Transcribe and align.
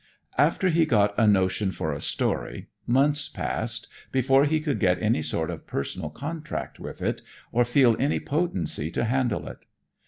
After 0.39 0.69
he 0.69 0.87
got 0.87 1.13
a 1.15 1.27
notion 1.27 1.71
for 1.71 1.93
a 1.93 2.01
story, 2.01 2.69
months 2.87 3.29
passed 3.29 3.87
before 4.11 4.45
he 4.45 4.59
could 4.59 4.79
get 4.79 4.99
any 4.99 5.21
sort 5.21 5.51
of 5.51 5.67
personal 5.67 6.09
contract 6.09 6.79
with 6.79 7.03
it, 7.03 7.21
or 7.51 7.63
feel 7.65 7.95
any 7.99 8.19
potency 8.19 8.89
to 8.89 9.03
handle 9.03 9.47
it. 9.47 9.67